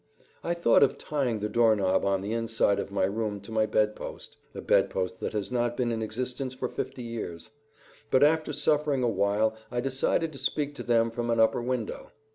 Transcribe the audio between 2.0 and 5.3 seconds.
on the inside of my room to my bedpost (a bedpost